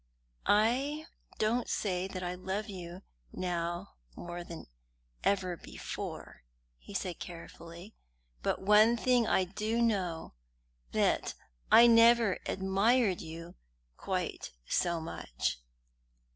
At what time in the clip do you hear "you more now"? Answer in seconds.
2.67-3.93